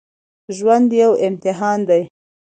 [0.57, 2.01] ژوند يو امتحان دی